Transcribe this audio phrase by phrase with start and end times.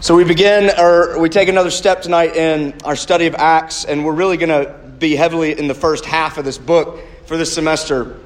[0.00, 4.04] So we begin, or we take another step tonight in our study of Acts, and
[4.04, 7.52] we're really going to be heavily in the first half of this book for this
[7.52, 8.16] semester.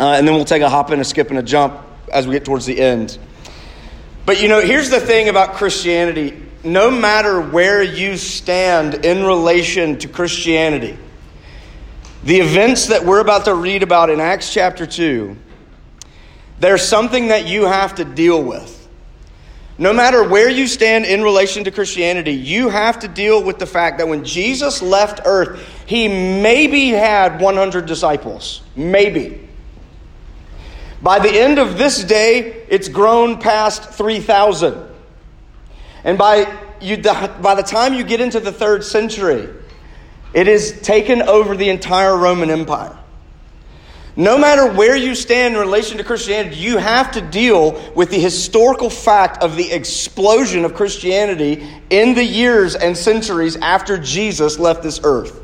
[0.00, 1.78] Uh, and then we'll take a hop and a skip and a jump
[2.10, 3.18] as we get towards the end.
[4.24, 9.98] But you know, here's the thing about Christianity no matter where you stand in relation
[9.98, 10.96] to Christianity,
[12.24, 15.36] the events that we're about to read about in Acts chapter 2,
[16.58, 18.75] there's something that you have to deal with.
[19.78, 23.66] No matter where you stand in relation to Christianity, you have to deal with the
[23.66, 28.62] fact that when Jesus left earth, he maybe had 100 disciples.
[28.74, 29.46] Maybe.
[31.02, 34.82] By the end of this day, it's grown past 3,000.
[36.04, 39.48] And by, you, by the time you get into the third century,
[40.32, 42.96] it has taken over the entire Roman Empire.
[44.18, 48.18] No matter where you stand in relation to Christianity, you have to deal with the
[48.18, 54.82] historical fact of the explosion of Christianity in the years and centuries after Jesus left
[54.82, 55.38] this earth.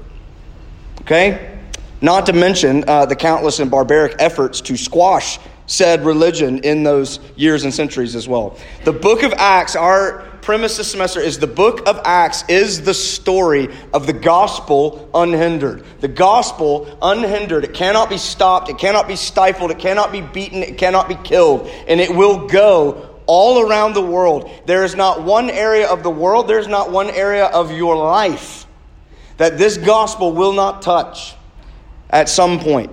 [1.03, 1.59] Okay?
[2.01, 7.21] Not to mention uh, the countless and barbaric efforts to squash said religion in those
[7.37, 8.57] years and centuries as well.
[8.85, 12.93] The book of Acts, our premise this semester is the book of Acts is the
[12.93, 15.85] story of the gospel unhindered.
[16.01, 17.65] The gospel unhindered.
[17.65, 21.15] It cannot be stopped, it cannot be stifled, it cannot be beaten, it cannot be
[21.15, 24.51] killed, and it will go all around the world.
[24.67, 28.67] There is not one area of the world, there's not one area of your life
[29.37, 31.35] that this gospel will not touch
[32.11, 32.91] at some point.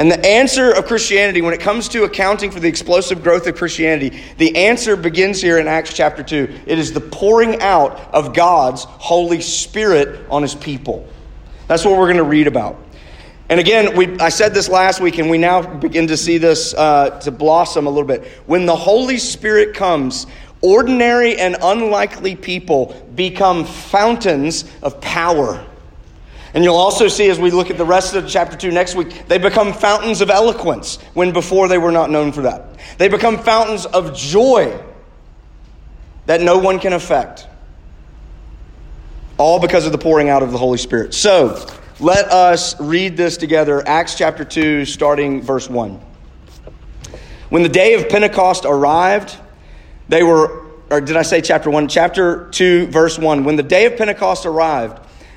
[0.00, 3.54] And the answer of Christianity, when it comes to accounting for the explosive growth of
[3.54, 6.60] Christianity, the answer begins here in Acts chapter 2.
[6.64, 11.06] It is the pouring out of God's Holy Spirit on his people.
[11.66, 12.82] That's what we're going to read about.
[13.50, 16.72] And again, we, I said this last week, and we now begin to see this
[16.72, 18.24] uh, to blossom a little bit.
[18.46, 20.26] When the Holy Spirit comes,
[20.62, 25.62] ordinary and unlikely people become fountains of power.
[26.52, 29.28] And you'll also see as we look at the rest of chapter 2 next week,
[29.28, 32.76] they become fountains of eloquence when before they were not known for that.
[32.98, 34.82] They become fountains of joy
[36.26, 37.46] that no one can affect.
[39.38, 41.14] All because of the pouring out of the Holy Spirit.
[41.14, 41.66] So,
[42.00, 43.86] let us read this together.
[43.86, 46.00] Acts chapter 2, starting verse 1.
[47.50, 49.36] When the day of Pentecost arrived,
[50.08, 51.88] they were, or did I say chapter 1?
[51.88, 53.44] Chapter 2, verse 1.
[53.44, 54.98] When the day of Pentecost arrived,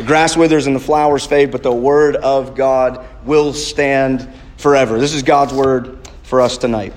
[0.00, 4.98] The grass withers and the flowers fade, but the word of God will stand forever.
[4.98, 6.94] This is God's word for us tonight.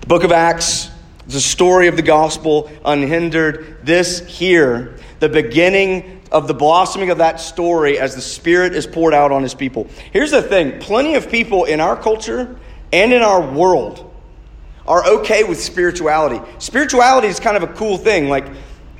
[0.00, 0.90] The book of Acts
[1.28, 3.78] a story of the gospel unhindered.
[3.84, 9.14] This here, the beginning of the blossoming of that story as the Spirit is poured
[9.14, 9.86] out on his people.
[10.12, 12.58] Here's the thing plenty of people in our culture
[12.92, 14.12] and in our world
[14.84, 16.44] are okay with spirituality.
[16.58, 18.28] Spirituality is kind of a cool thing.
[18.28, 18.48] Like,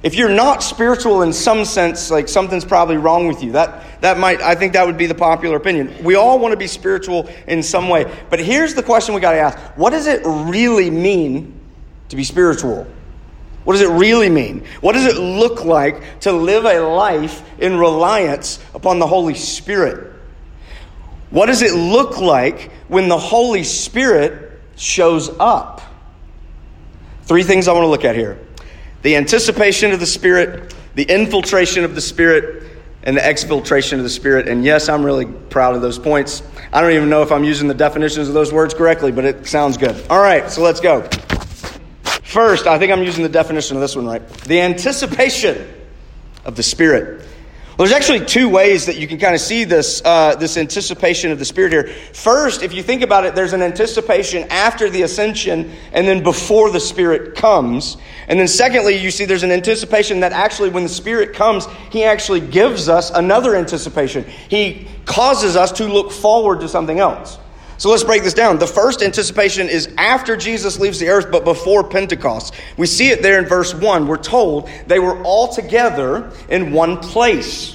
[0.03, 3.53] if you're not spiritual in some sense, like something's probably wrong with you.
[3.53, 5.95] That, that might, I think that would be the popular opinion.
[6.03, 8.11] We all want to be spiritual in some way.
[8.31, 11.61] But here's the question we got to ask What does it really mean
[12.09, 12.87] to be spiritual?
[13.65, 14.65] What does it really mean?
[14.81, 20.15] What does it look like to live a life in reliance upon the Holy Spirit?
[21.29, 25.83] What does it look like when the Holy Spirit shows up?
[27.25, 28.39] Three things I want to look at here
[29.03, 32.65] the anticipation of the Spirit, the infiltration of the Spirit,
[33.03, 34.49] and the exfiltration of the Spirit.
[34.49, 36.43] And yes, I'm really proud of those points.
[36.73, 39.47] I don't even know if I'm using the definitions of those words correctly, but it
[39.47, 39.97] sounds good.
[40.11, 41.09] All right, so let's go.
[42.23, 44.27] First, I think I'm using the definition of this one right.
[44.29, 45.67] The anticipation
[46.45, 47.27] of the Spirit.
[47.81, 51.39] There's actually two ways that you can kind of see this, uh, this anticipation of
[51.39, 51.89] the Spirit here.
[52.13, 56.69] First, if you think about it, there's an anticipation after the ascension and then before
[56.71, 57.97] the Spirit comes.
[58.29, 62.05] And then, secondly, you see there's an anticipation that actually, when the Spirit comes, He
[62.05, 64.27] actually gives us another anticipation.
[64.51, 67.39] He causes us to look forward to something else.
[67.81, 68.59] So let's break this down.
[68.59, 72.53] The first anticipation is after Jesus leaves the earth, but before Pentecost.
[72.77, 74.07] We see it there in verse 1.
[74.07, 77.75] We're told they were all together in one place.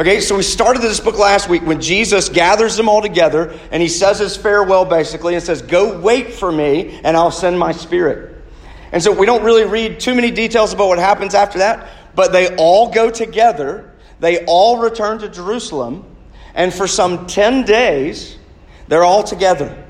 [0.00, 3.80] Okay, so we started this book last week when Jesus gathers them all together and
[3.80, 7.70] he says his farewell basically and says, Go wait for me and I'll send my
[7.70, 8.42] spirit.
[8.90, 12.32] And so we don't really read too many details about what happens after that, but
[12.32, 13.92] they all go together.
[14.18, 16.04] They all return to Jerusalem.
[16.52, 18.38] And for some 10 days,
[18.88, 19.84] they're all together.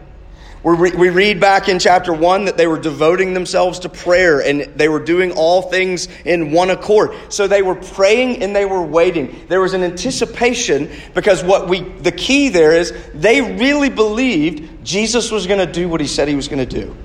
[0.67, 4.89] We read back in chapter 1 that they were devoting themselves to prayer and they
[4.89, 7.13] were doing all things in one accord.
[7.29, 9.45] So they were praying and they were waiting.
[9.49, 15.31] There was an anticipation because what we, the key there is they really believed Jesus
[15.31, 16.97] was going to do what he said he was going to do.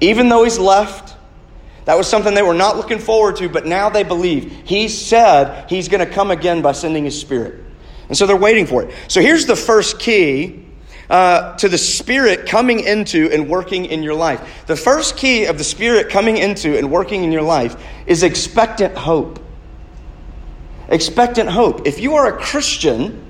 [0.00, 1.16] Even though he's left,
[1.86, 4.52] that was something they were not looking forward to, but now they believe.
[4.64, 7.64] He said he's going to come again by sending his spirit.
[8.08, 8.94] And so they're waiting for it.
[9.08, 10.67] So here's the first key
[11.10, 14.66] uh, to the Spirit coming into and working in your life.
[14.66, 18.96] The first key of the Spirit coming into and working in your life is expectant
[18.96, 19.38] hope.
[20.88, 21.86] Expectant hope.
[21.86, 23.24] If you are a Christian,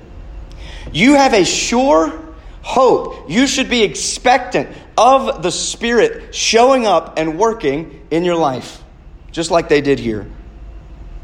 [0.91, 3.29] you have a sure hope.
[3.29, 8.83] You should be expectant of the Spirit showing up and working in your life,
[9.31, 10.29] just like they did here.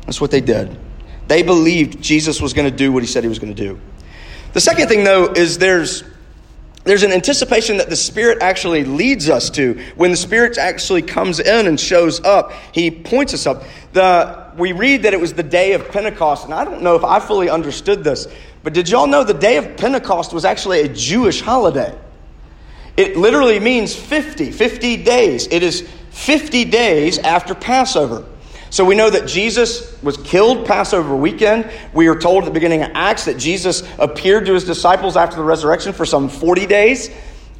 [0.06, 0.78] That's what they did.
[1.28, 3.80] They believed Jesus was going to do what he said he was going to do.
[4.54, 6.04] The second thing, though, is there's
[6.86, 9.82] there's an anticipation that the Spirit actually leads us to.
[9.96, 13.64] When the Spirit actually comes in and shows up, He points us up.
[13.94, 17.04] The, we read that it was the day of Pentecost, and I don't know if
[17.04, 18.28] I fully understood this,
[18.62, 21.98] but did y'all know the day of Pentecost was actually a Jewish holiday?
[22.98, 25.48] It literally means 50, 50 days.
[25.48, 28.26] It is 50 days after Passover.
[28.76, 31.72] So we know that Jesus was killed Passover weekend.
[31.94, 35.38] We are told at the beginning of Acts that Jesus appeared to his disciples after
[35.38, 37.10] the resurrection for some 40 days.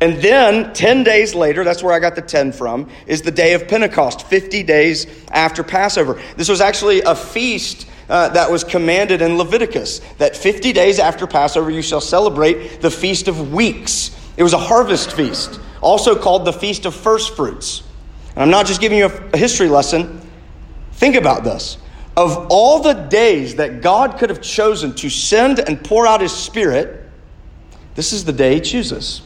[0.02, 3.54] And then 10 days later, that's where I got the 10 from, is the day
[3.54, 6.22] of Pentecost, 50 days after Passover.
[6.36, 11.26] This was actually a feast uh, that was commanded in Leviticus that 50 days after
[11.26, 14.14] Passover you shall celebrate the Feast of Weeks.
[14.36, 17.84] It was a harvest feast, also called the Feast of First Fruits.
[18.32, 20.24] And I'm not just giving you a, a history lesson,
[20.96, 21.78] Think about this.
[22.18, 26.32] Of all the days that God could have chosen to send and pour out His
[26.32, 27.04] Spirit,
[27.96, 29.22] this is the day He chooses.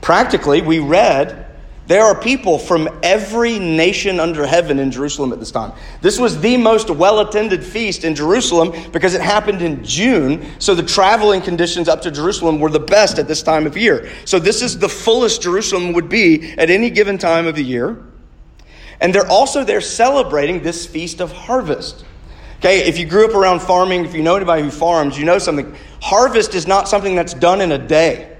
[0.00, 1.46] Practically, we read
[1.88, 5.72] there are people from every nation under heaven in Jerusalem at this time.
[6.02, 10.74] This was the most well attended feast in Jerusalem because it happened in June, so
[10.74, 14.10] the traveling conditions up to Jerusalem were the best at this time of year.
[14.26, 18.04] So, this is the fullest Jerusalem would be at any given time of the year.
[19.00, 22.04] And they're also there celebrating this feast of harvest.
[22.58, 25.38] Okay, if you grew up around farming, if you know anybody who farms, you know
[25.38, 25.76] something.
[26.02, 28.36] Harvest is not something that's done in a day.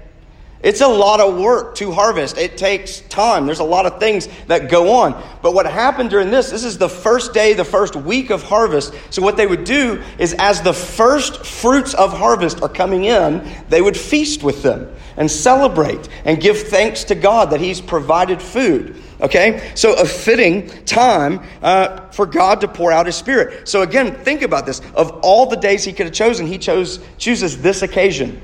[0.61, 2.37] It's a lot of work to harvest.
[2.37, 3.45] It takes time.
[3.45, 5.23] There's a lot of things that go on.
[5.41, 8.93] But what happened during this, this is the first day, the first week of harvest.
[9.09, 13.49] So, what they would do is, as the first fruits of harvest are coming in,
[13.69, 18.41] they would feast with them and celebrate and give thanks to God that He's provided
[18.41, 19.01] food.
[19.21, 19.71] Okay?
[19.75, 23.67] So, a fitting time uh, for God to pour out His Spirit.
[23.67, 24.81] So, again, think about this.
[24.93, 28.41] Of all the days He could have chosen, He chose, chooses this occasion.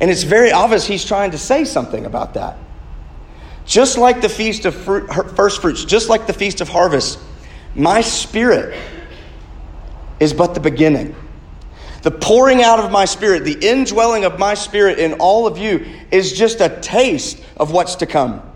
[0.00, 2.58] And it's very obvious He's trying to say something about that.
[3.64, 5.06] Just like the Feast of fruit,
[5.36, 7.18] First Fruits, just like the Feast of Harvest,
[7.74, 8.76] my Spirit
[10.18, 11.14] is but the beginning.
[12.02, 15.86] The pouring out of my spirit, the indwelling of my spirit in all of you
[16.10, 18.49] is just a taste of what's to come.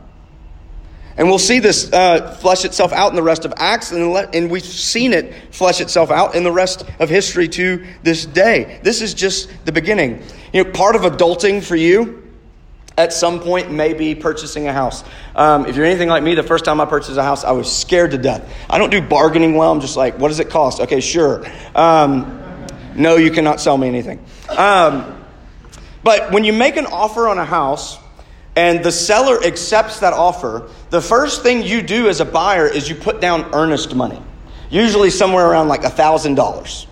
[1.16, 4.28] And we'll see this uh, flesh itself out in the rest of Acts, and, le-
[4.32, 8.80] and we've seen it flesh itself out in the rest of history to this day.
[8.82, 10.22] This is just the beginning.
[10.52, 12.22] You know, part of adulting for you
[12.96, 15.04] at some point may be purchasing a house.
[15.34, 17.70] Um, if you're anything like me, the first time I purchased a house, I was
[17.74, 18.48] scared to death.
[18.68, 19.70] I don't do bargaining well.
[19.70, 20.80] I'm just like, what does it cost?
[20.80, 21.44] Okay, sure.
[21.74, 22.40] Um,
[22.94, 24.24] no, you cannot sell me anything.
[24.48, 25.24] Um,
[26.04, 27.98] but when you make an offer on a house,
[28.56, 32.88] and the seller accepts that offer, the first thing you do as a buyer is
[32.88, 34.22] you put down earnest money,
[34.70, 36.86] usually somewhere around like $1,000.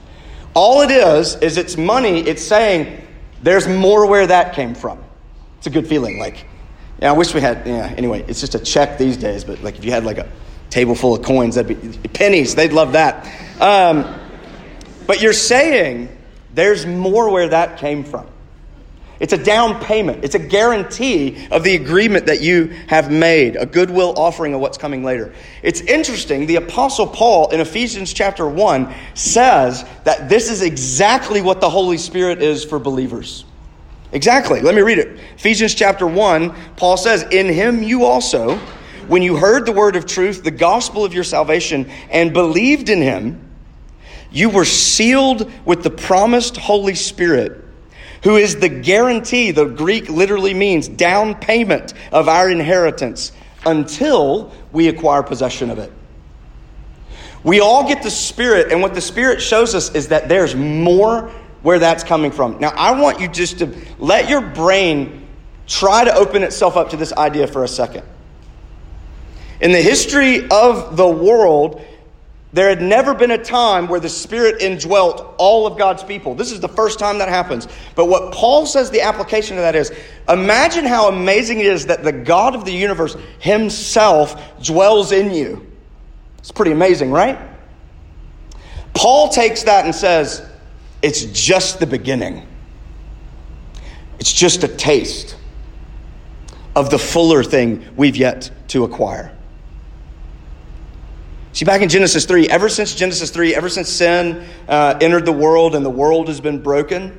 [0.55, 2.21] All it is, is it's money.
[2.21, 3.07] It's saying
[3.43, 5.03] there's more where that came from.
[5.59, 6.19] It's a good feeling.
[6.19, 6.47] Like,
[7.01, 9.79] yeah, I wish we had, yeah, anyway, it's just a check these days, but like
[9.79, 10.29] if you had like a
[10.69, 13.27] table full of coins, that'd be pennies, they'd love that.
[13.61, 14.19] Um,
[15.07, 16.17] but you're saying
[16.55, 18.27] there's more where that came from.
[19.23, 20.25] It's a down payment.
[20.25, 24.77] It's a guarantee of the agreement that you have made, a goodwill offering of what's
[24.77, 25.33] coming later.
[25.63, 26.47] It's interesting.
[26.47, 31.99] The Apostle Paul in Ephesians chapter 1 says that this is exactly what the Holy
[31.99, 33.45] Spirit is for believers.
[34.11, 34.61] Exactly.
[34.61, 35.21] Let me read it.
[35.37, 38.57] Ephesians chapter 1, Paul says, In him you also,
[39.07, 43.01] when you heard the word of truth, the gospel of your salvation, and believed in
[43.01, 43.53] him,
[44.33, 47.62] you were sealed with the promised Holy Spirit
[48.23, 53.33] who is the guarantee, the Greek literally means down payment of our inheritance
[53.67, 55.93] until we acquire possession of it.
[57.45, 61.33] We all get the Spirit, and what the Spirit shows us is that there's more
[61.63, 62.59] where that's coming from.
[62.59, 65.27] Now, I want you just to let your brain
[65.67, 68.05] try to open itself up to this idea for a second.
[69.61, 71.85] In the history of the world,
[72.53, 76.35] there had never been a time where the Spirit indwelt all of God's people.
[76.35, 77.67] This is the first time that happens.
[77.95, 79.91] But what Paul says the application of that is
[80.29, 85.67] imagine how amazing it is that the God of the universe himself dwells in you.
[86.39, 87.39] It's pretty amazing, right?
[88.93, 90.47] Paul takes that and says,
[91.01, 92.47] it's just the beginning.
[94.19, 95.37] It's just a taste
[96.77, 99.37] of the fuller thing we've yet to acquire.
[101.53, 105.33] See, back in Genesis 3, ever since Genesis 3, ever since sin uh, entered the
[105.33, 107.19] world and the world has been broken,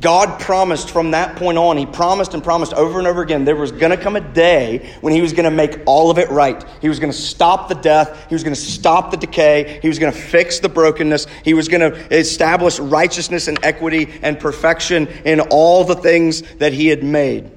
[0.00, 3.56] God promised from that point on, He promised and promised over and over again, there
[3.56, 6.30] was going to come a day when He was going to make all of it
[6.30, 6.64] right.
[6.80, 8.26] He was going to stop the death.
[8.30, 9.80] He was going to stop the decay.
[9.82, 11.26] He was going to fix the brokenness.
[11.44, 16.72] He was going to establish righteousness and equity and perfection in all the things that
[16.72, 17.50] He had made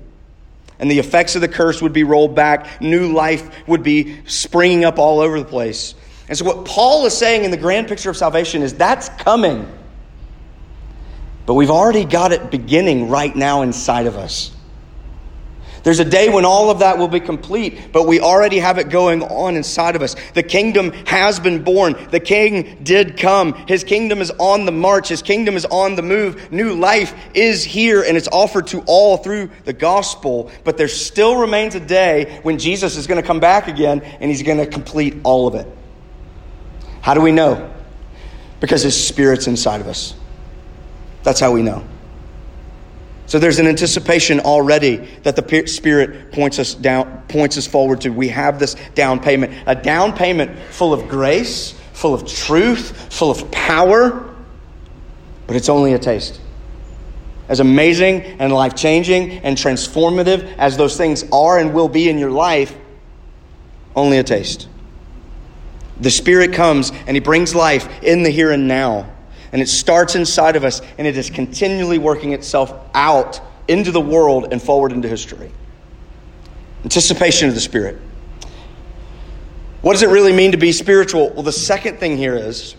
[0.82, 2.82] and the effects of the curse would be rolled back.
[2.82, 5.94] New life would be springing up all over the place.
[6.28, 9.72] And so, what Paul is saying in the grand picture of salvation is that's coming.
[11.46, 14.52] But we've already got it beginning right now inside of us.
[15.84, 18.90] There's a day when all of that will be complete, but we already have it
[18.90, 20.16] going on inside of us.
[20.34, 21.96] The kingdom has been born.
[22.12, 23.54] The king did come.
[23.68, 25.08] His kingdom is on the march.
[25.10, 26.52] His kingdom is on the move.
[26.52, 30.52] New life is here and it's offered to all through the gospel.
[30.64, 34.30] But there still remains a day when Jesus is going to come back again and
[34.30, 35.68] he's going to complete all of it.
[37.02, 37.74] How do we know?
[38.60, 40.14] Because His Spirit's inside of us.
[41.24, 41.84] That's how we know.
[43.32, 48.10] So there's an anticipation already that the Spirit points us down, points us forward to.
[48.10, 53.32] We have this down payment, a down payment full of grace, full of truth, full
[53.32, 54.36] of power,
[55.48, 56.42] but it's only a taste.
[57.48, 62.18] As amazing and life changing and transformative as those things are and will be in
[62.18, 62.76] your life,
[63.96, 64.68] only a taste.
[66.02, 69.10] The Spirit comes and He brings life in the here and now.
[69.51, 74.01] And it starts inside of us and it is continually working itself out into the
[74.01, 75.51] world and forward into history.
[76.84, 78.00] Anticipation of the Spirit.
[79.81, 81.31] What does it really mean to be spiritual?
[81.31, 82.75] Well, the second thing here is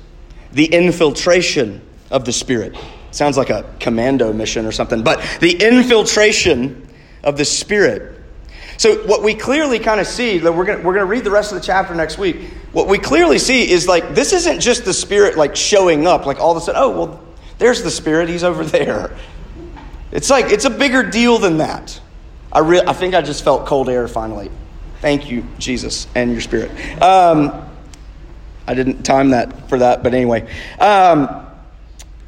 [0.53, 2.77] the infiltration of the Spirit.
[3.11, 6.89] Sounds like a commando mission or something, but the infiltration
[7.23, 8.19] of the Spirit.
[8.83, 11.61] So, what we clearly kind of see, we're going we're to read the rest of
[11.61, 12.39] the chapter next week.
[12.73, 16.41] What we clearly see is like, this isn't just the Spirit like showing up, like
[16.41, 17.21] all of a sudden, oh, well,
[17.59, 19.17] there's the Spirit, he's over there.
[20.11, 22.01] It's like, it's a bigger deal than that.
[22.51, 24.51] I, re- I think I just felt cold air finally.
[25.01, 26.73] Thank you, Jesus, and your Spirit.
[27.01, 27.65] Um,
[28.67, 30.53] I didn't time that for that, but anyway.
[30.81, 31.47] Um,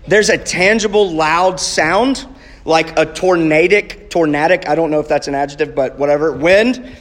[0.06, 2.28] there's a tangible, loud sound
[2.64, 6.96] like a tornadic, tornadic, I don't know if that's an adjective, but whatever, wind.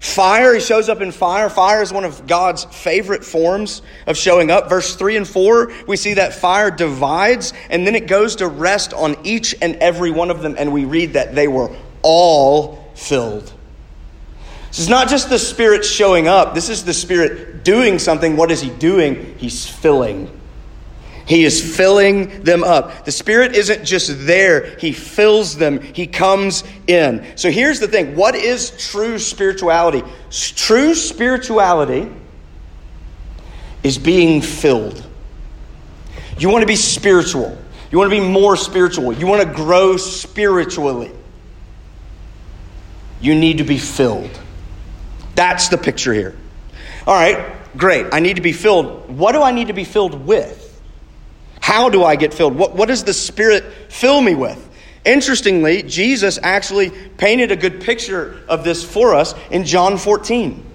[0.00, 1.50] Fire, he shows up in fire.
[1.50, 4.70] Fire is one of God's favorite forms of showing up.
[4.70, 8.94] Verse 3 and 4, we see that fire divides and then it goes to rest
[8.94, 11.70] on each and every one of them, and we read that they were
[12.02, 13.52] all filled.
[14.68, 18.36] This is not just the Spirit showing up, this is the Spirit doing something.
[18.36, 19.34] What is He doing?
[19.36, 20.39] He's filling.
[21.30, 23.04] He is filling them up.
[23.04, 27.24] The Spirit isn't just there, He fills them, He comes in.
[27.36, 30.02] So here's the thing what is true spirituality?
[30.32, 32.10] True spirituality
[33.84, 35.06] is being filled.
[36.36, 37.56] You want to be spiritual,
[37.92, 41.12] you want to be more spiritual, you want to grow spiritually.
[43.20, 44.36] You need to be filled.
[45.36, 46.34] That's the picture here.
[47.06, 48.06] All right, great.
[48.12, 49.16] I need to be filled.
[49.16, 50.59] What do I need to be filled with?
[51.60, 52.56] How do I get filled?
[52.56, 54.68] What, what does the Spirit fill me with?
[55.04, 60.66] Interestingly, Jesus actually painted a good picture of this for us in John 14.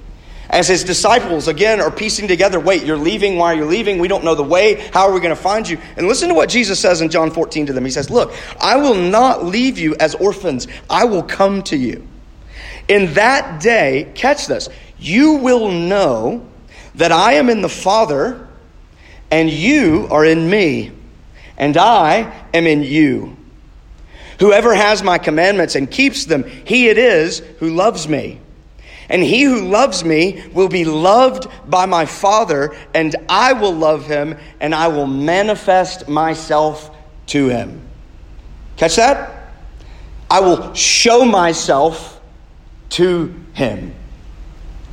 [0.49, 3.97] As his disciples, again, are piecing together wait, you're leaving, why are you leaving?
[3.97, 4.75] We don't know the way.
[4.93, 5.79] How are we going to find you?
[5.97, 7.83] And listen to what Jesus says in John 14 to them.
[7.83, 12.07] He says, Look, I will not leave you as orphans, I will come to you.
[12.87, 16.45] In that day, catch this, you will know
[16.93, 18.44] that I am in the Father,
[19.35, 20.93] and you are in me,
[21.57, 23.35] and I am in you.
[24.39, 28.39] Whoever has my commandments and keeps them, he it is who loves me.
[29.09, 34.07] And he who loves me will be loved by my Father, and I will love
[34.07, 36.95] him, and I will manifest myself
[37.27, 37.81] to him.
[38.77, 39.51] Catch that?
[40.31, 42.21] I will show myself
[42.91, 43.93] to him.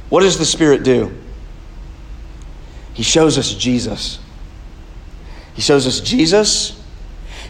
[0.08, 1.16] What does the Spirit do?
[2.92, 4.18] He shows us Jesus.
[5.54, 6.82] He shows us Jesus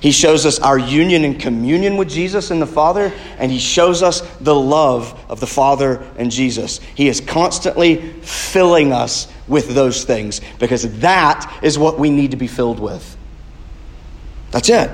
[0.02, 4.02] he shows us our union and communion with Jesus and the Father, and He shows
[4.02, 6.80] us the love of the Father and Jesus.
[6.96, 12.36] He is constantly filling us with those things because that is what we need to
[12.36, 13.16] be filled with.
[14.50, 14.90] That's it.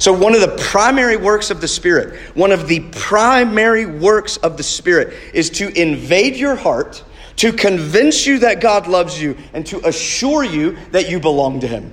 [0.00, 4.56] So, one of the primary works of the Spirit, one of the primary works of
[4.56, 7.04] the Spirit is to invade your heart,
[7.36, 11.68] to convince you that God loves you, and to assure you that you belong to
[11.68, 11.92] Him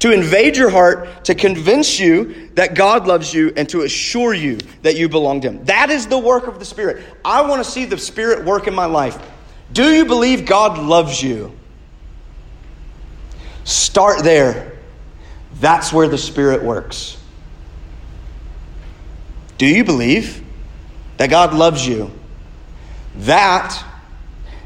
[0.00, 4.58] to invade your heart, to convince you that God loves you, and to assure you
[4.82, 5.64] that you belong to Him.
[5.64, 7.04] That is the work of the Spirit.
[7.24, 9.18] I want to see the Spirit work in my life.
[9.72, 11.52] Do you believe God loves you?
[13.64, 14.78] Start there.
[15.54, 17.16] That's where the Spirit works.
[19.58, 20.44] Do you believe
[21.16, 22.12] that God loves you?
[23.16, 23.84] That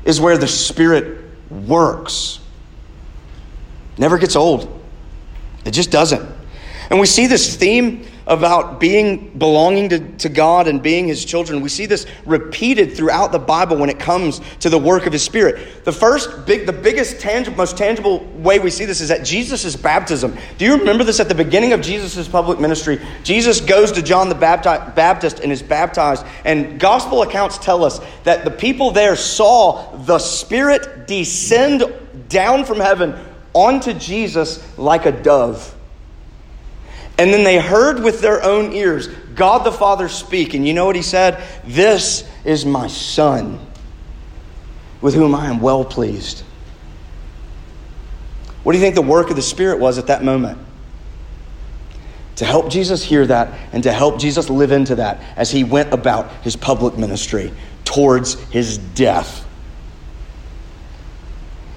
[0.05, 2.39] is where the Spirit works.
[3.97, 4.82] Never gets old.
[5.65, 6.23] It just doesn't.
[6.91, 11.61] And we see this theme about being belonging to, to God and being his children.
[11.61, 15.23] We see this repeated throughout the Bible when it comes to the work of his
[15.23, 15.85] spirit.
[15.85, 19.75] The first big, the biggest tangible, most tangible way we see this is at Jesus'
[19.75, 20.37] baptism.
[20.59, 23.01] Do you remember this at the beginning of Jesus' public ministry?
[23.25, 26.25] Jesus goes to John the Baptist and is baptized.
[26.45, 31.85] And gospel accounts tell us that the people there saw the Spirit descend
[32.29, 33.19] down from heaven
[33.55, 35.75] onto Jesus like a dove.
[37.19, 40.55] And then they heard with their own ears God the Father speak.
[40.55, 41.43] And you know what he said?
[41.65, 43.59] This is my Son,
[45.01, 46.43] with whom I am well pleased.
[48.63, 50.59] What do you think the work of the Spirit was at that moment?
[52.37, 55.93] To help Jesus hear that and to help Jesus live into that as he went
[55.93, 57.53] about his public ministry
[57.85, 59.42] towards his death.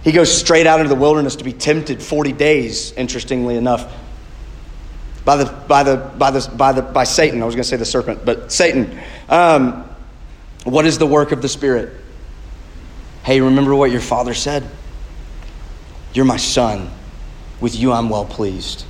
[0.06, 3.91] He goes straight out into the wilderness to be tempted 40 days, interestingly enough,
[5.26, 7.41] by, the, by, the, by, the, by, the, by Satan.
[7.41, 9.00] I was going to say the serpent, but Satan.
[9.28, 9.89] Um,
[10.63, 11.91] what is the work of the Spirit?
[13.24, 14.70] Hey, remember what your father said?
[16.13, 16.91] You're my son.
[17.60, 18.86] With you, I'm well pleased.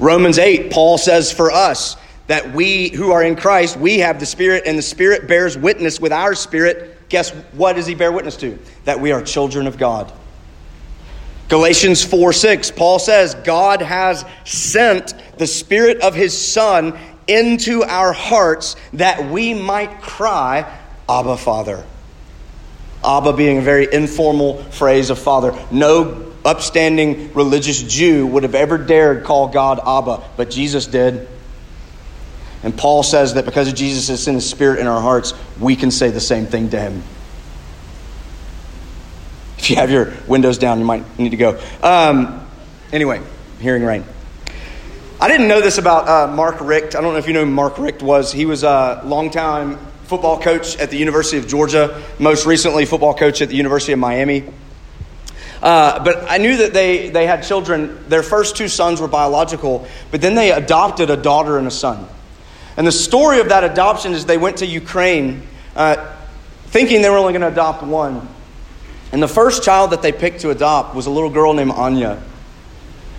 [0.00, 1.96] Romans 8, Paul says for us
[2.26, 6.00] that we who are in Christ, we have the Spirit, and the Spirit bears witness
[6.00, 8.58] with our spirit guess what does he bear witness to?
[8.84, 10.10] That we are children of God.
[11.50, 16.96] Galatians 4 6, Paul says, God has sent the Spirit of His Son
[17.26, 21.84] into our hearts that we might cry, Abba, Father.
[23.04, 25.58] Abba being a very informal phrase of father.
[25.70, 31.28] No upstanding religious Jew would have ever dared call God Abba, but Jesus did.
[32.62, 35.90] And Paul says that because Jesus has sent his spirit in our hearts, we can
[35.90, 37.02] say the same thing to him.
[39.58, 41.60] If you have your windows down, you might need to go.
[41.82, 42.46] Um,
[42.92, 43.20] anyway,
[43.60, 44.04] hearing rain.
[45.20, 46.94] I didn't know this about uh, Mark Richt.
[46.94, 48.32] I don't know if you know who Mark Richt was.
[48.32, 53.42] He was a longtime football coach at the University of Georgia, most recently, football coach
[53.42, 54.44] at the University of Miami.
[55.62, 58.08] Uh, but I knew that they, they had children.
[58.08, 62.08] Their first two sons were biological, but then they adopted a daughter and a son.
[62.80, 66.16] And the story of that adoption is they went to Ukraine uh,
[66.68, 68.26] thinking they were only going to adopt one.
[69.12, 72.22] And the first child that they picked to adopt was a little girl named Anya.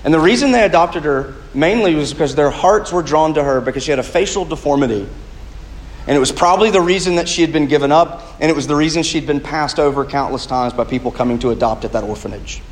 [0.03, 3.61] And the reason they adopted her mainly was because their hearts were drawn to her
[3.61, 5.07] because she had a facial deformity.
[6.07, 8.65] And it was probably the reason that she had been given up, and it was
[8.65, 12.03] the reason she'd been passed over countless times by people coming to adopt at that
[12.03, 12.63] orphanage.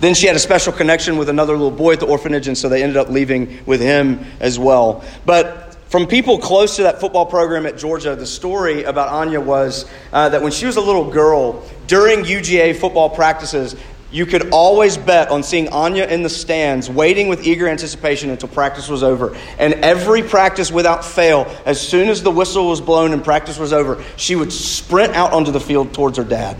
[0.00, 2.68] Then she had a special connection with another little boy at the orphanage, and so
[2.68, 5.04] they ended up leaving with him as well.
[5.26, 9.90] But from people close to that football program at Georgia, the story about Anya was
[10.12, 13.74] uh, that when she was a little girl, during UGA football practices,
[14.10, 18.48] you could always bet on seeing Anya in the stands, waiting with eager anticipation until
[18.48, 19.36] practice was over.
[19.58, 23.72] And every practice without fail, as soon as the whistle was blown and practice was
[23.72, 26.56] over, she would sprint out onto the field towards her dad.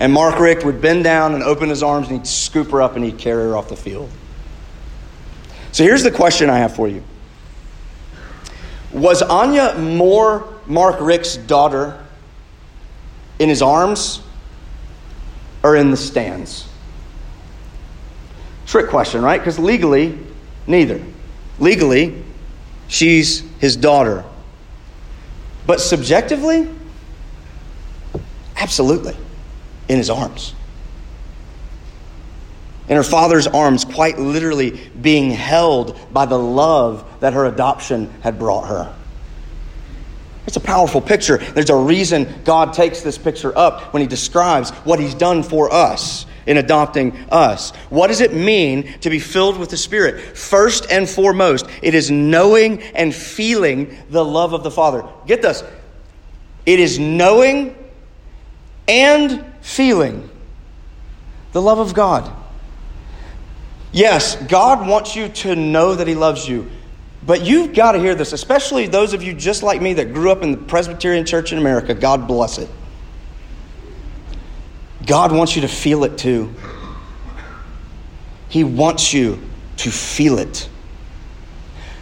[0.00, 2.96] And Mark Richt would bend down and open his arms and he'd scoop her up
[2.96, 4.10] and he'd carry her off the field.
[5.72, 7.04] So here's the question I have for you
[8.92, 12.02] Was Anya more Mark Richt's daughter
[13.38, 14.22] in his arms
[15.62, 16.66] or in the stands?
[18.64, 19.38] Trick question, right?
[19.38, 20.18] Because legally,
[20.66, 21.02] neither.
[21.58, 22.22] Legally,
[22.88, 24.24] she's his daughter.
[25.66, 26.70] But subjectively,
[28.56, 29.14] absolutely,
[29.90, 30.54] in his arms.
[32.88, 38.38] In her father's arms, quite literally being held by the love that her adoption had
[38.38, 38.94] brought her.
[40.46, 41.38] It's a powerful picture.
[41.38, 45.72] There's a reason God takes this picture up when He describes what He's done for
[45.72, 47.72] us in adopting us.
[47.90, 50.36] What does it mean to be filled with the Spirit?
[50.36, 55.04] First and foremost, it is knowing and feeling the love of the Father.
[55.26, 55.64] Get this
[56.64, 57.76] it is knowing
[58.86, 60.28] and feeling
[61.52, 62.30] the love of God.
[63.92, 66.70] Yes, God wants you to know that He loves you.
[67.26, 70.30] But you've got to hear this, especially those of you just like me that grew
[70.30, 71.92] up in the Presbyterian Church in America.
[71.92, 72.68] God bless it.
[75.06, 76.54] God wants you to feel it too.
[78.48, 79.40] He wants you
[79.78, 80.68] to feel it.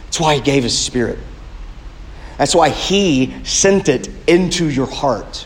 [0.05, 1.19] That's why He gave His Spirit.
[2.37, 5.45] That's why He sent it into your heart.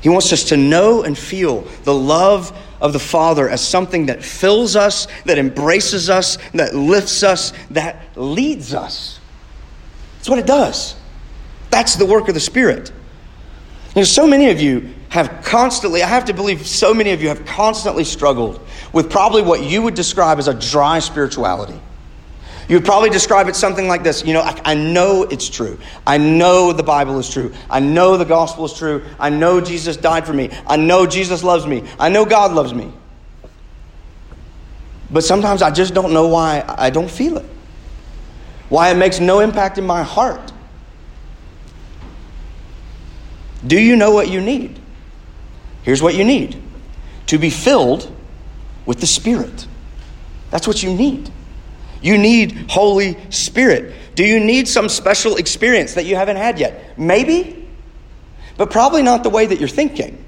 [0.00, 4.22] He wants us to know and feel the love of the Father as something that
[4.22, 9.18] fills us, that embraces us, that lifts us, that leads us.
[10.16, 10.94] That's what it does.
[11.70, 12.92] That's the work of the Spirit.
[13.94, 17.22] You know, so many of you have constantly, I have to believe, so many of
[17.22, 18.60] you have constantly struggled
[18.92, 21.80] with probably what you would describe as a dry spirituality.
[22.68, 25.78] You would probably describe it something like this You know, I, I, know it's true.
[26.06, 27.54] I know the Bible is true.
[27.70, 29.04] I know the gospel is true.
[29.18, 30.50] I know Jesus died for me.
[30.66, 31.84] I know Jesus loves me.
[31.98, 32.92] I know God loves me.
[35.10, 37.46] But sometimes I just don't know why I don't feel it,
[38.68, 40.52] why it makes no impact in my heart.
[43.66, 44.78] Do you know what you need?
[45.82, 46.62] Here's what you need
[47.26, 48.10] to be filled
[48.84, 49.66] with the Spirit.
[50.50, 51.30] That's what you need.
[52.00, 53.94] You need Holy Spirit.
[54.14, 56.98] Do you need some special experience that you haven't had yet?
[56.98, 57.68] Maybe,
[58.56, 60.24] but probably not the way that you're thinking.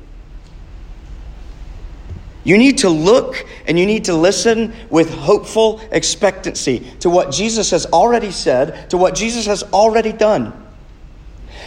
[2.42, 7.70] You need to look and you need to listen with hopeful expectancy to what Jesus
[7.70, 10.52] has already said, to what Jesus has already done.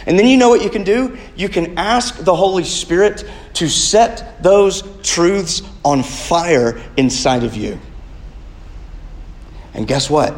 [0.06, 1.16] And then you know what you can do?
[1.36, 7.78] You can ask the Holy Spirit to set those truths on fire inside of you.
[9.74, 10.34] And guess what?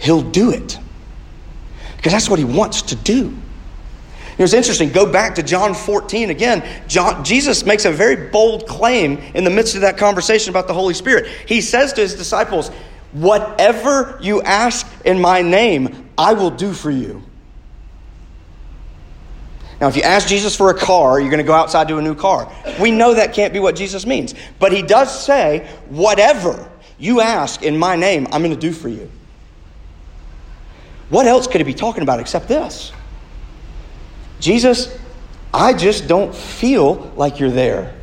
[0.00, 0.78] He'll do it.
[1.96, 3.36] Because that's what he wants to do.
[4.38, 4.90] It was interesting.
[4.90, 6.62] Go back to John 14 again.
[6.88, 10.74] John, Jesus makes a very bold claim in the midst of that conversation about the
[10.74, 11.26] Holy Spirit.
[11.46, 12.68] He says to his disciples,
[13.12, 17.22] Whatever you ask in my name, I will do for you.
[19.80, 22.02] Now, if you ask Jesus for a car, you're going to go outside to a
[22.02, 22.50] new car.
[22.80, 24.34] We know that can't be what Jesus means.
[24.58, 28.88] But he does say, Whatever you ask in my name, I'm going to do for
[28.88, 29.10] you.
[31.08, 32.92] What else could he be talking about except this?
[34.40, 34.96] Jesus,
[35.52, 37.94] I just don't feel like you're there.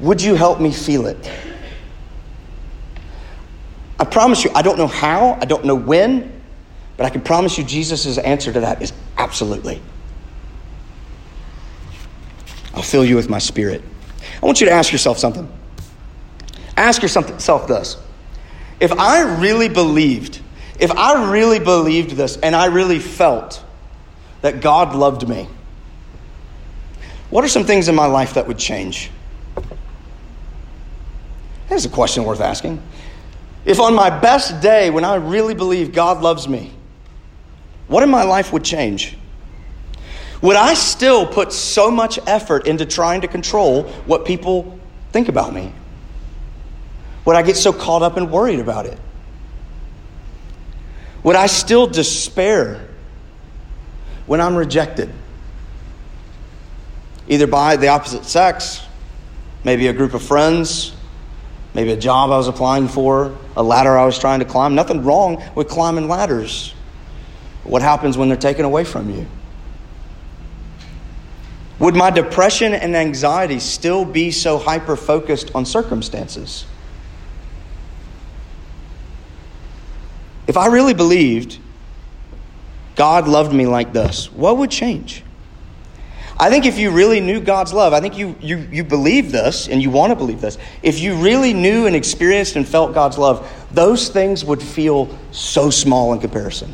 [0.00, 1.30] Would you help me feel it?
[3.98, 6.40] I promise you, I don't know how, I don't know when,
[6.96, 9.80] but I can promise you Jesus' answer to that is absolutely.
[12.74, 13.82] I'll fill you with my spirit.
[14.40, 15.50] I want you to ask yourself something.
[16.76, 17.96] Ask yourself this
[18.80, 20.40] if I really believed,
[20.78, 23.62] if I really believed this and I really felt
[24.40, 25.48] that God loved me,
[27.30, 29.10] what are some things in my life that would change?
[31.68, 32.82] That's a question worth asking.
[33.64, 36.72] If on my best day, when I really believe God loves me,
[37.88, 39.16] what in my life would change?
[40.40, 44.78] Would I still put so much effort into trying to control what people
[45.12, 45.72] think about me?
[47.28, 48.98] Would I get so caught up and worried about it?
[51.24, 52.88] Would I still despair
[54.24, 55.12] when I'm rejected?
[57.28, 58.80] Either by the opposite sex,
[59.62, 60.94] maybe a group of friends,
[61.74, 64.74] maybe a job I was applying for, a ladder I was trying to climb.
[64.74, 66.72] Nothing wrong with climbing ladders.
[67.62, 69.26] What happens when they're taken away from you?
[71.78, 76.64] Would my depression and anxiety still be so hyper focused on circumstances?
[80.48, 81.58] If I really believed
[82.96, 85.22] God loved me like this, what would change?
[86.40, 89.68] I think if you really knew God's love, I think you, you, you believe this
[89.68, 90.56] and you want to believe this.
[90.82, 95.68] If you really knew and experienced and felt God's love, those things would feel so
[95.68, 96.72] small in comparison.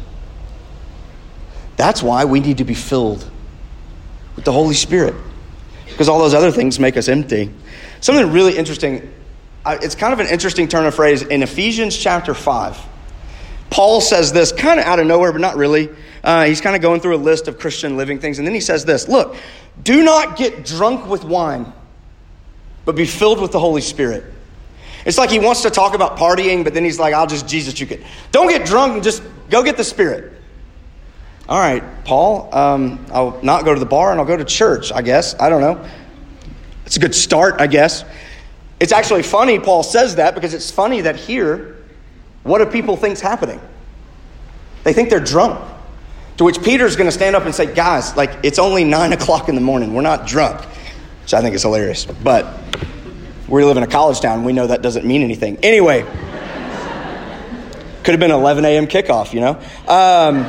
[1.77, 3.29] That's why we need to be filled
[4.37, 5.15] with the Holy Spirit,
[5.87, 7.51] because all those other things make us empty.
[8.01, 9.13] Something really interesting,
[9.67, 12.94] it's kind of an interesting turn of phrase in Ephesians chapter 5.
[13.75, 15.91] Paul says this kind of out of nowhere, but not really.
[16.23, 18.61] Uh, he's kind of going through a list of Christian living things, and then he
[18.61, 19.35] says this Look,
[19.83, 21.73] do not get drunk with wine,
[22.85, 24.27] but be filled with the Holy Spirit.
[25.05, 27.81] It's like he wants to talk about partying, but then he's like, I'll just Jesus
[27.81, 28.05] you it.
[28.31, 30.33] Don't get drunk and just go get the Spirit.
[31.49, 34.93] All right, Paul, um, I'll not go to the bar and I'll go to church,
[34.93, 35.35] I guess.
[35.41, 35.85] I don't know.
[36.87, 38.05] It's a good start, I guess.
[38.79, 41.74] It's actually funny Paul says that because it's funny that here,
[42.45, 43.61] what do people think's happening?
[44.85, 45.61] They think they're drunk.
[46.37, 49.49] To which Peter's going to stand up and say, guys, like, it's only nine o'clock
[49.49, 49.95] in the morning.
[49.95, 50.61] We're not drunk.
[51.23, 52.05] Which I think is hilarious.
[52.05, 52.47] But
[53.49, 54.45] we live in a college town.
[54.45, 55.59] We know that doesn't mean anything.
[55.63, 56.03] Anyway,
[58.03, 58.87] could have been 11 a.m.
[58.87, 59.59] kickoff, you know?
[59.89, 60.47] Um,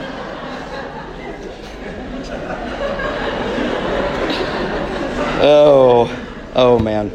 [5.48, 6.10] Oh,
[6.56, 7.12] oh man.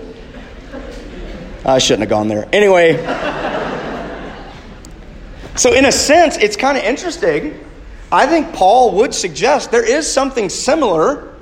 [1.65, 2.49] I shouldn't have gone there.
[2.53, 2.97] Anyway,
[5.57, 7.59] so in a sense, it's kind of interesting.
[8.13, 11.35] I think Paul would suggest there is something similar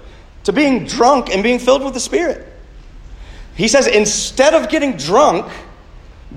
[0.45, 2.47] to being drunk and being filled with the Spirit.
[3.55, 5.51] He says, instead of getting drunk,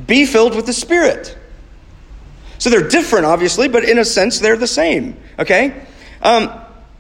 [0.07, 1.38] be filled with the Spirit.
[2.57, 5.17] So they're different, obviously, but in a sense, they're the same.
[5.39, 5.86] Okay?
[6.21, 6.51] Um,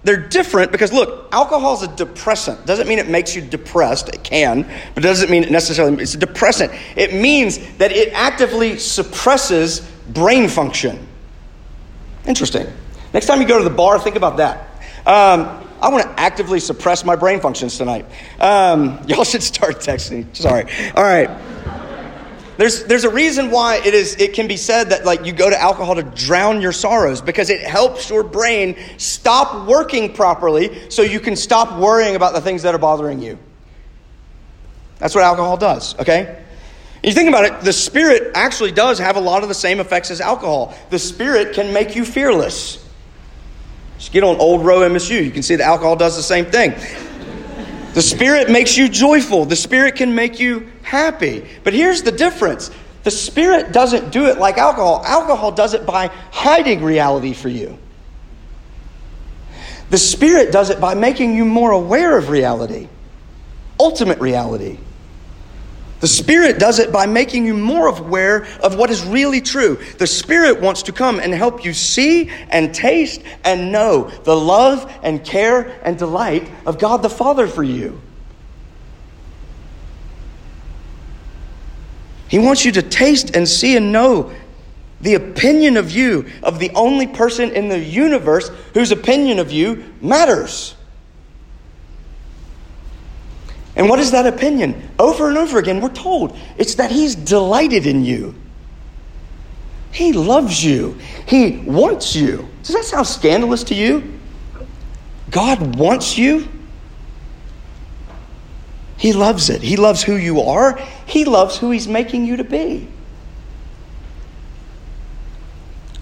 [0.03, 2.65] they're different because look, alcohol is a depressant.
[2.65, 4.09] Doesn't mean it makes you depressed.
[4.09, 6.71] It can, but doesn't mean it necessarily it's a depressant.
[6.95, 11.07] It means that it actively suppresses brain function.
[12.25, 12.67] Interesting.
[13.13, 14.67] Next time you go to the bar, think about that.
[15.05, 18.05] Um, I want to actively suppress my brain functions tonight.
[18.39, 20.33] Um, y'all should start texting.
[20.35, 20.65] Sorry.
[20.95, 21.29] All right.
[22.57, 25.49] There's, there's a reason why it, is, it can be said that like you go
[25.49, 31.01] to alcohol to drown your sorrows because it helps your brain stop working properly so
[31.01, 33.39] you can stop worrying about the things that are bothering you.
[34.99, 36.40] That's what alcohol does, okay?
[37.03, 40.11] You think about it, the spirit actually does have a lot of the same effects
[40.11, 40.75] as alcohol.
[40.89, 42.87] The spirit can make you fearless.
[43.97, 46.73] Just get on Old Row MSU, you can see the alcohol does the same thing.
[47.93, 49.45] The Spirit makes you joyful.
[49.45, 51.45] The Spirit can make you happy.
[51.63, 52.71] But here's the difference
[53.03, 57.77] the Spirit doesn't do it like alcohol, alcohol does it by hiding reality for you.
[59.89, 62.87] The Spirit does it by making you more aware of reality,
[63.79, 64.77] ultimate reality.
[66.01, 69.79] The Spirit does it by making you more aware of what is really true.
[69.99, 74.91] The Spirit wants to come and help you see and taste and know the love
[75.03, 78.01] and care and delight of God the Father for you.
[82.27, 84.31] He wants you to taste and see and know
[85.01, 89.93] the opinion of you, of the only person in the universe whose opinion of you
[90.01, 90.75] matters.
[93.75, 94.89] And what is that opinion?
[94.99, 98.35] Over and over again, we're told it's that He's delighted in you.
[99.91, 100.97] He loves you.
[101.27, 102.47] He wants you.
[102.63, 104.19] Does that sound scandalous to you?
[105.29, 106.47] God wants you.
[108.97, 109.61] He loves it.
[109.61, 110.77] He loves who you are.
[111.05, 112.87] He loves who He's making you to be.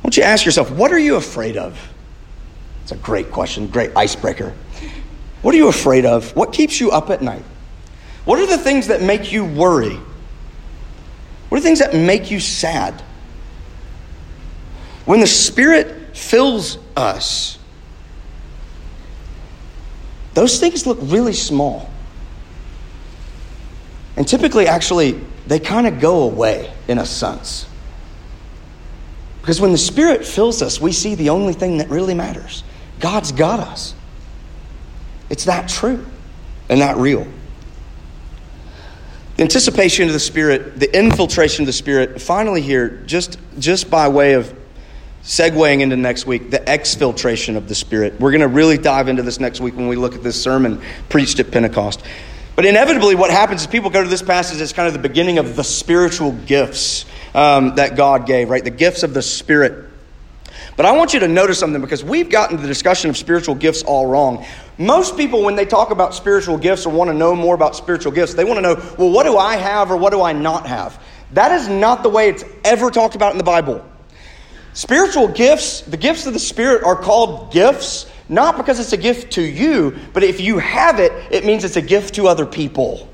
[0.04, 1.80] Want you ask yourself, what are you afraid of?
[2.84, 4.54] It's a great question, great icebreaker.
[5.44, 6.36] What are you afraid of?
[6.36, 7.44] What keeps you up at night?
[8.30, 9.98] What are the things that make you worry?
[11.50, 13.02] What are the things that make you sad?
[15.06, 17.58] When the Spirit fills us,
[20.36, 21.90] those things look really small.
[24.16, 27.66] And typically, actually, they kind of go away in a sense.
[29.42, 32.64] Because when the Spirit fills us, we see the only thing that really matters
[33.00, 33.96] God's got us.
[35.32, 36.06] It's that true
[36.70, 37.26] and that real.
[39.40, 44.10] The anticipation of the Spirit, the infiltration of the Spirit, finally here, just, just by
[44.10, 44.54] way of
[45.24, 48.20] segueing into next week, the exfiltration of the Spirit.
[48.20, 50.82] We're going to really dive into this next week when we look at this sermon
[51.08, 52.04] preached at Pentecost.
[52.58, 55.38] But inevitably, what happens is people go to this passage as kind of the beginning
[55.38, 58.62] of the spiritual gifts um, that God gave, right?
[58.62, 59.89] The gifts of the Spirit.
[60.80, 63.84] But I want you to notice something because we've gotten the discussion of spiritual gifts
[63.84, 64.46] all wrong.
[64.78, 68.14] Most people, when they talk about spiritual gifts or want to know more about spiritual
[68.14, 70.68] gifts, they want to know, well, what do I have or what do I not
[70.68, 71.04] have?
[71.34, 73.86] That is not the way it's ever talked about in the Bible.
[74.72, 79.34] Spiritual gifts, the gifts of the Spirit are called gifts, not because it's a gift
[79.34, 83.10] to you, but if you have it, it means it's a gift to other people.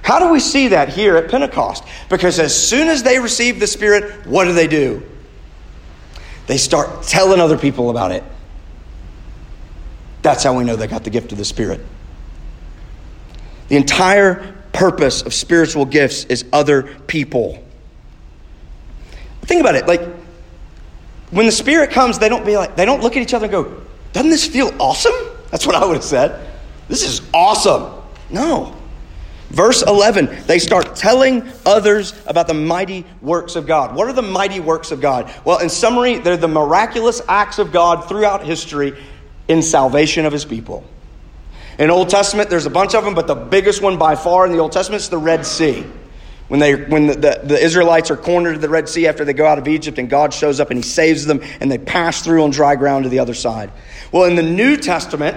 [0.00, 1.84] How do we see that here at Pentecost?
[2.08, 5.02] Because as soon as they receive the Spirit, what do they do?
[6.50, 8.24] They start telling other people about it.
[10.20, 11.80] That's how we know they got the gift of the Spirit.
[13.68, 17.64] The entire purpose of spiritual gifts is other people.
[19.42, 19.86] Think about it.
[19.86, 20.00] Like,
[21.30, 23.52] when the Spirit comes, they don't be like, they don't look at each other and
[23.52, 23.82] go,
[24.12, 25.14] doesn't this feel awesome?
[25.52, 26.50] That's what I would have said.
[26.88, 27.92] This is awesome.
[28.28, 28.76] No.
[29.50, 33.96] Verse 11, they start telling others about the mighty works of God.
[33.96, 35.32] What are the mighty works of God?
[35.44, 38.96] Well, in summary, they're the miraculous acts of God throughout history
[39.48, 40.84] in salvation of his people.
[41.80, 44.52] In Old Testament, there's a bunch of them, but the biggest one by far in
[44.52, 45.84] the Old Testament is the Red Sea.
[46.46, 49.32] When, they, when the, the, the Israelites are cornered at the Red Sea after they
[49.32, 52.22] go out of Egypt, and God shows up and he saves them, and they pass
[52.22, 53.72] through on dry ground to the other side.
[54.12, 55.36] Well, in the New Testament,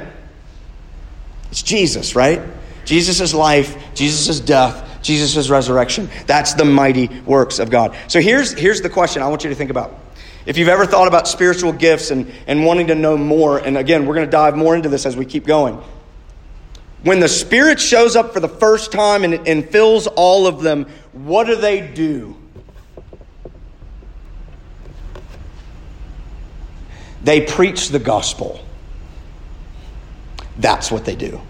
[1.49, 2.41] it's Jesus, right?
[2.86, 6.10] Jesus' life, Jesus' death, Jesus' resurrection.
[6.26, 7.96] That's the mighty works of God.
[8.08, 10.00] So here's, here's the question I want you to think about.
[10.46, 14.06] If you've ever thought about spiritual gifts and, and wanting to know more, and again,
[14.06, 15.82] we're going to dive more into this as we keep going.
[17.04, 20.86] When the Spirit shows up for the first time and, and fills all of them,
[21.12, 22.38] what do they do?
[27.24, 28.60] They preach the gospel.
[30.58, 31.41] That's what they do.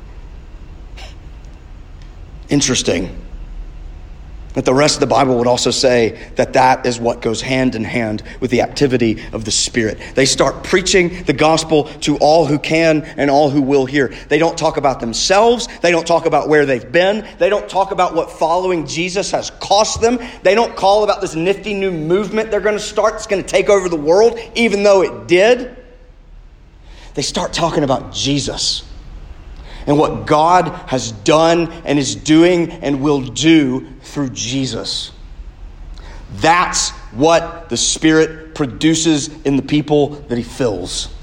[2.54, 3.20] Interesting
[4.54, 7.74] that the rest of the Bible would also say that that is what goes hand
[7.74, 9.98] in hand with the activity of the Spirit.
[10.14, 14.10] They start preaching the gospel to all who can and all who will hear.
[14.30, 15.68] They don't talk about themselves.
[15.82, 17.28] They don't talk about where they've been.
[17.40, 20.20] They don't talk about what following Jesus has cost them.
[20.44, 23.50] They don't call about this nifty new movement they're going to start that's going to
[23.50, 25.76] take over the world, even though it did.
[27.16, 28.84] They start talking about Jesus
[29.88, 35.12] and what God has done and is doing and will do through Jesus.
[36.36, 41.14] That's what the Spirit produces in the people that He fills.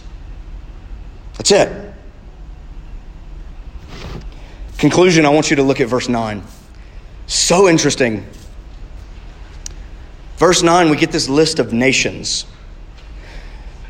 [1.35, 1.95] That's it.
[4.79, 6.43] Conclusion, I want you to look at verse 9.
[7.27, 8.27] So interesting.
[10.39, 12.47] Verse 9, we get this list of nations.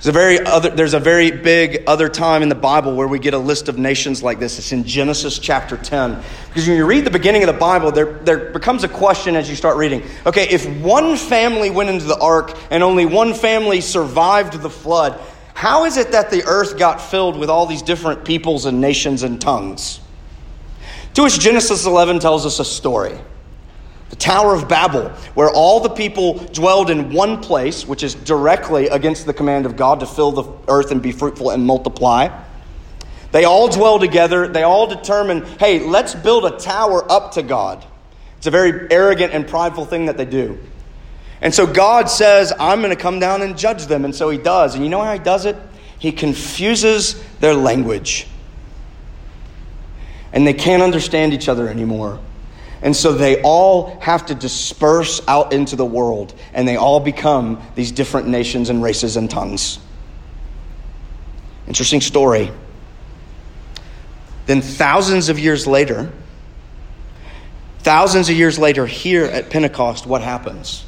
[0.01, 3.19] There's a very other, there's a very big other time in the Bible where we
[3.19, 4.59] get a list of nations like this.
[4.59, 6.23] It's in Genesis chapter 10.
[6.49, 9.51] Because when you read the beginning of the Bible, there, there becomes a question as
[9.51, 10.03] you start reading.
[10.25, 15.21] Okay, if one family went into the ark and only one family survived the flood,
[15.53, 19.23] how is it that the earth got filled with all these different peoples and nations
[19.23, 20.01] and tongues?
[21.13, 23.19] To which Genesis 11 tells us a story
[24.11, 28.89] the Tower of Babel, where all the people dwelled in one place, which is directly
[28.89, 32.29] against the command of God to fill the earth and be fruitful and multiply.
[33.33, 34.49] They all dwell together.
[34.49, 37.85] They all determine, hey, let's build a tower up to God.
[38.39, 40.59] It's a very arrogant and prideful thing that they do.
[41.41, 44.05] And so God says, I'm going to come down and judge them.
[44.05, 44.75] And so he does.
[44.75, 45.57] And you know how he does it?
[45.99, 48.27] He confuses their language.
[50.33, 52.19] And they can't understand each other anymore.
[52.83, 57.63] And so they all have to disperse out into the world, and they all become
[57.75, 59.79] these different nations and races and tongues.
[61.67, 62.51] Interesting story.
[64.47, 66.11] Then, thousands of years later,
[67.81, 70.85] thousands of years later, here at Pentecost, what happens?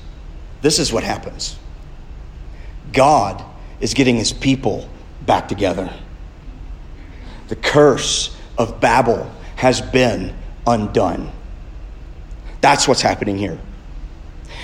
[0.63, 1.57] This is what happens
[2.93, 3.45] God
[3.81, 4.89] is getting his people
[5.27, 5.93] back together.
[7.49, 10.35] The curse of Babel has been
[10.67, 11.31] undone.
[12.63, 13.59] That's what's happening here.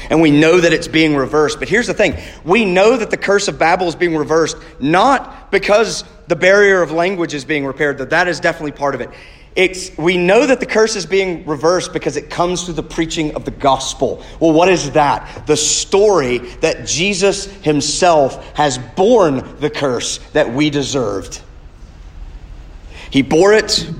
[0.09, 1.59] And we know that it's being reversed.
[1.59, 5.51] But here's the thing we know that the curse of Babel is being reversed not
[5.51, 9.11] because the barrier of language is being repaired, that that is definitely part of it.
[9.57, 13.35] It's, we know that the curse is being reversed because it comes through the preaching
[13.35, 14.23] of the gospel.
[14.39, 15.47] Well, what is that?
[15.47, 21.43] The story that Jesus himself has borne the curse that we deserved.
[23.11, 23.91] He bore it,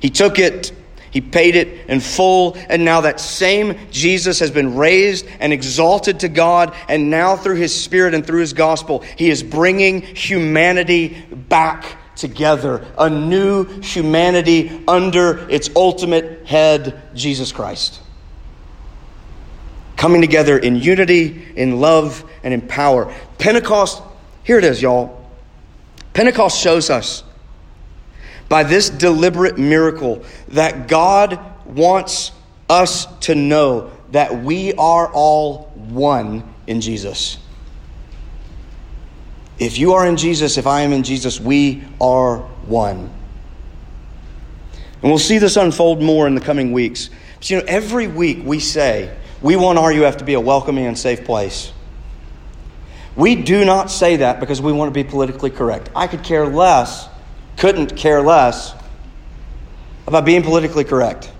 [0.00, 0.72] he took it,
[1.12, 6.20] he paid it in full, and now that same Jesus has been raised and exalted
[6.20, 11.22] to God, and now through his Spirit and through his gospel, he is bringing humanity
[11.30, 12.86] back together.
[12.98, 18.00] A new humanity under its ultimate head, Jesus Christ.
[19.96, 23.14] Coming together in unity, in love, and in power.
[23.38, 24.02] Pentecost
[24.44, 25.30] Here it is, y'all.
[26.14, 27.22] Pentecost shows us
[28.52, 32.32] by this deliberate miracle that God wants
[32.68, 37.38] us to know that we are all one in Jesus.
[39.58, 43.10] If you are in Jesus, if I am in Jesus, we are one.
[45.00, 47.08] And we'll see this unfold more in the coming weeks.
[47.36, 50.98] But you know, every week we say we want RUF to be a welcoming and
[50.98, 51.72] safe place.
[53.16, 55.88] We do not say that because we want to be politically correct.
[55.96, 57.08] I could care less,
[57.56, 58.74] couldn't care less
[60.06, 61.32] about being politically correct.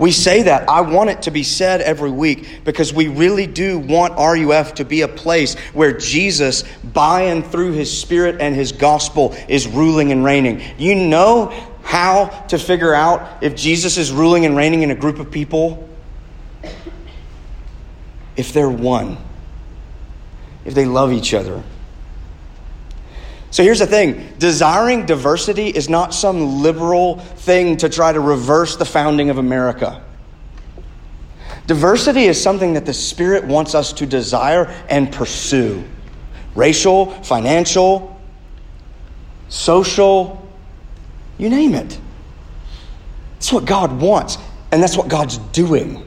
[0.00, 0.66] We say that.
[0.66, 4.84] I want it to be said every week because we really do want RUF to
[4.86, 10.10] be a place where Jesus, by and through his spirit and his gospel, is ruling
[10.10, 10.62] and reigning.
[10.78, 11.52] You know
[11.82, 15.86] how to figure out if Jesus is ruling and reigning in a group of people?
[18.36, 19.18] If they're one,
[20.64, 21.62] if they love each other.
[23.50, 28.76] So here's the thing desiring diversity is not some liberal thing to try to reverse
[28.76, 30.02] the founding of America.
[31.66, 35.84] Diversity is something that the Spirit wants us to desire and pursue
[36.54, 38.20] racial, financial,
[39.48, 40.48] social,
[41.38, 41.98] you name it.
[43.36, 44.36] It's what God wants,
[44.72, 46.06] and that's what God's doing.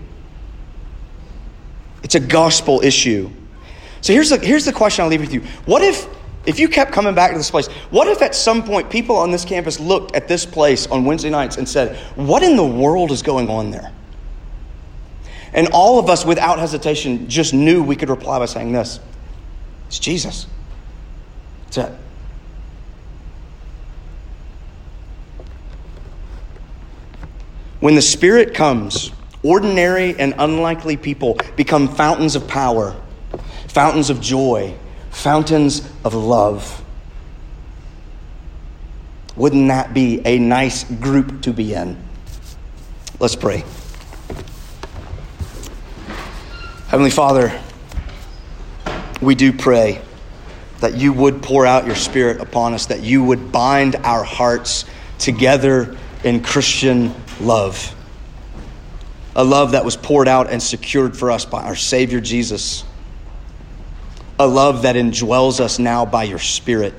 [2.03, 3.29] It's a gospel issue.
[4.01, 5.41] So here's the, here's the question I'll leave with you.
[5.65, 6.07] What if
[6.45, 9.31] if you kept coming back to this place, what if at some point people on
[9.31, 13.11] this campus looked at this place on Wednesday nights and said, What in the world
[13.11, 13.91] is going on there?
[15.53, 18.99] And all of us, without hesitation, just knew we could reply by saying this
[19.87, 20.47] It's Jesus.
[21.65, 21.99] That's it.
[27.79, 29.11] When the Spirit comes,
[29.43, 32.95] ordinary and unlikely people become fountains of power,
[33.67, 34.73] fountains of joy,
[35.14, 36.84] fountains of love.
[39.36, 41.97] Wouldn't that be a nice group to be in?
[43.20, 43.64] Let's pray.
[46.88, 47.57] Heavenly Father,
[49.22, 50.01] we do pray
[50.82, 54.86] that you would pour out your Spirit upon us, that you would bind our hearts
[55.18, 57.95] together in Christian love.
[59.36, 62.84] A love that was poured out and secured for us by our Savior Jesus
[64.39, 66.93] a love that indwells us now by your Spirit.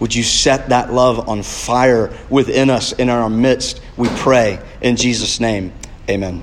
[0.00, 3.80] Would you set that love on fire within us in our midst?
[3.96, 5.72] We pray in Jesus' name.
[6.10, 6.42] Amen.